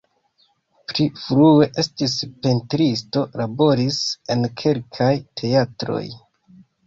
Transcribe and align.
Pli 0.91 1.05
frue 1.23 1.67
estis 1.81 2.15
pentristo, 2.47 3.23
laboris 3.41 3.99
en 4.37 4.43
kelkaj 4.63 5.13
teatroj. 5.43 6.03